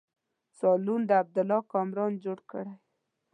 [0.59, 2.71] سالون د عبدالله کامران جوړ کړی.